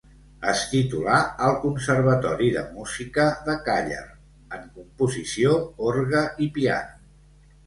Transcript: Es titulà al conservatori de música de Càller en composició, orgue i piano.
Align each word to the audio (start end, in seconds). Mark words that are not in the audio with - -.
Es 0.51 0.61
titulà 0.69 1.17
al 1.47 1.57
conservatori 1.65 2.47
de 2.55 2.63
música 2.77 3.27
de 3.49 3.55
Càller 3.69 4.01
en 4.59 4.65
composició, 4.79 5.55
orgue 5.93 6.25
i 6.49 6.51
piano. 6.59 7.31